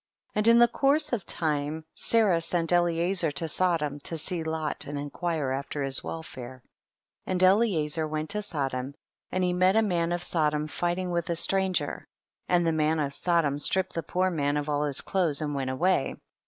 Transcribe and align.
11. 0.33 0.39
And 0.39 0.47
in 0.55 0.59
the 0.59 0.67
course 0.67 1.13
of 1.13 1.27
time 1.27 1.85
Sarah 1.93 2.41
sent 2.41 2.71
Eliezer 2.71 3.29
to 3.33 3.47
Sodom, 3.47 3.99
to 3.99 4.17
see 4.17 4.43
Lot 4.43 4.85
and 4.87 4.97
inquire 4.97 5.51
after 5.51 5.83
his 5.83 6.03
welfare. 6.03 6.63
12. 7.25 7.27
And 7.27 7.43
Eliezer 7.43 8.07
went 8.07 8.31
to 8.31 8.41
Sodom, 8.41 8.95
and 9.31 9.43
he 9.43 9.53
met 9.53 9.75
a 9.75 9.83
man 9.83 10.11
of 10.11 10.23
Sodom 10.23 10.65
fighting 10.65 11.11
with 11.11 11.29
a 11.29 11.35
stranger, 11.35 12.07
and 12.47 12.65
the 12.65 12.71
man 12.71 12.99
of 12.99 13.13
So 13.13 13.43
dom 13.43 13.59
stripped 13.59 13.93
the 13.93 14.01
poor 14.01 14.31
man 14.31 14.57
of 14.57 14.67
all 14.69 14.85
his 14.85 15.01
clothes 15.01 15.39
and 15.39 15.53
went 15.53 15.69
away. 15.69 16.15